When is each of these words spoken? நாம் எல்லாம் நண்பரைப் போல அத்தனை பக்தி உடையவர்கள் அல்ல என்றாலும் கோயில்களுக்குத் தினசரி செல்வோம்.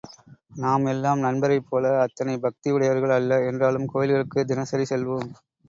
நாம் 0.55 0.85
எல்லாம் 0.85 1.19
நண்பரைப் 1.19 1.67
போல 1.67 1.91
அத்தனை 1.99 2.35
பக்தி 2.39 2.71
உடையவர்கள் 2.71 3.15
அல்ல 3.19 3.39
என்றாலும் 3.45 3.89
கோயில்களுக்குத் 3.93 4.51
தினசரி 4.51 4.87
செல்வோம். 4.89 5.31